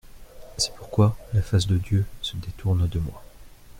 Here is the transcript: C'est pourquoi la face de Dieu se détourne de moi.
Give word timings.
C'est 0.57 0.73
pourquoi 0.73 1.15
la 1.31 1.43
face 1.43 1.67
de 1.67 1.77
Dieu 1.77 2.05
se 2.23 2.35
détourne 2.35 2.87
de 2.87 2.97
moi. 2.97 3.23